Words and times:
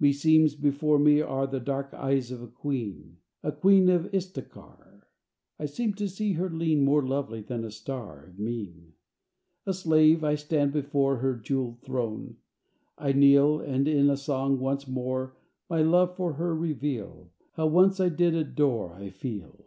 Meseems 0.00 0.56
before 0.60 0.98
me 0.98 1.20
are 1.20 1.46
The 1.46 1.60
dark 1.60 1.94
eyes 1.94 2.32
of 2.32 2.42
a 2.42 2.48
queen, 2.48 3.18
A 3.44 3.52
queen 3.52 3.88
of 3.88 4.10
Istakhar: 4.12 5.02
I 5.56 5.66
seem 5.66 5.94
to 5.94 6.08
see 6.08 6.32
her 6.32 6.50
lean 6.50 6.84
More 6.84 7.06
lovely 7.06 7.42
than 7.42 7.62
a 7.64 7.70
star 7.70 8.24
Of 8.24 8.40
mien. 8.40 8.94
A 9.66 9.72
slave, 9.72 10.24
I 10.24 10.34
stand 10.34 10.72
before 10.72 11.18
Her 11.18 11.36
jeweled 11.36 11.78
throne; 11.82 12.38
I 12.98 13.12
kneel, 13.12 13.60
And, 13.60 13.86
in 13.86 14.10
a 14.10 14.16
song, 14.16 14.58
once 14.58 14.88
more 14.88 15.36
My 15.70 15.80
love 15.82 16.16
for 16.16 16.32
her 16.32 16.56
reveal; 16.56 17.30
How 17.52 17.68
once 17.68 18.00
I 18.00 18.08
did 18.08 18.34
adore 18.34 18.94
I 18.94 19.10
feel. 19.10 19.64